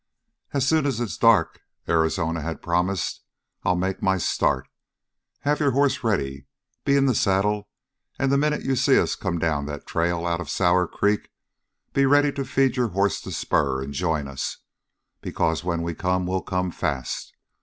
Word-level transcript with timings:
"As 0.51 0.67
soon 0.67 0.87
as 0.87 0.99
it's 0.99 1.15
dark," 1.15 1.59
Arizona 1.87 2.41
had 2.41 2.63
promised, 2.63 3.21
"I'll 3.63 3.75
make 3.75 4.01
my 4.01 4.17
start. 4.17 4.67
Have 5.41 5.59
your 5.59 5.73
hoss 5.73 6.03
ready. 6.03 6.47
Be 6.83 6.95
in 6.97 7.05
the 7.05 7.13
saddle, 7.13 7.69
and 8.17 8.31
the 8.31 8.37
minute 8.39 8.63
you 8.63 8.75
see 8.75 8.99
us 8.99 9.13
come 9.15 9.37
down 9.37 9.67
that 9.67 9.85
trail 9.85 10.25
out 10.25 10.41
of 10.41 10.49
Sour 10.49 10.87
Creek, 10.87 11.29
be 11.93 12.07
ready 12.07 12.31
to 12.31 12.43
feed 12.45 12.77
your 12.77 12.89
hoss 12.89 13.21
the 13.21 13.31
spur 13.31 13.83
and 13.83 13.93
join 13.93 14.27
us, 14.27 14.57
because 15.21 15.63
when 15.63 15.83
we 15.83 15.93
come, 15.93 16.25
we'll 16.25 16.41
come 16.41 16.71
fast. 16.71 17.35